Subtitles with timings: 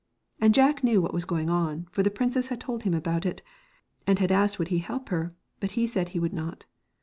[0.39, 3.43] And Jack knew what was going on, for the princess had told him about it,
[4.07, 6.65] and had asked would he help her, but he said he would not.